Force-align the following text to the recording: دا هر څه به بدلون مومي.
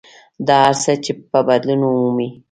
دا 0.47 0.57
هر 0.65 0.75
څه 1.03 1.11
به 1.31 1.39
بدلون 1.49 1.81
مومي. 1.99 2.29